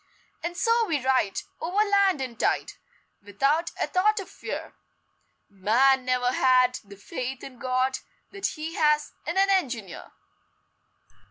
[0.43, 2.73] And so we ride Over land and tide,
[3.21, 4.73] Without a thought of fear
[5.47, 7.99] Man never had The faith in God
[8.31, 10.11] That he has in an engineer!